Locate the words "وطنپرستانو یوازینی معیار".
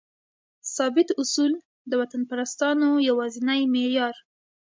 2.01-4.15